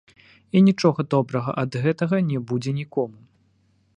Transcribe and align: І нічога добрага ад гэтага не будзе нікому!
І 0.59 0.63
нічога 0.67 1.05
добрага 1.15 1.51
ад 1.65 1.77
гэтага 1.85 2.17
не 2.31 2.39
будзе 2.53 2.71
нікому! 2.81 3.17